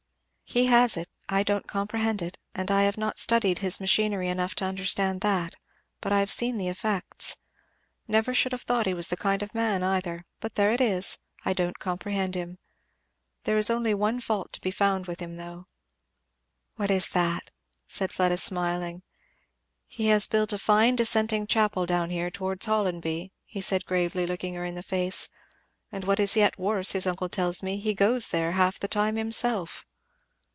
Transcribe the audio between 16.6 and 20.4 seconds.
"What is that?" said Fleda smiling. "He has